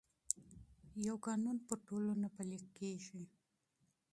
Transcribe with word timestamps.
یو 1.07 1.15
قانون 1.27 1.57
پر 1.67 1.77
ټولو 1.87 2.11
نه 2.23 2.29
پلي 2.35 2.59
کېږي. 2.77 3.23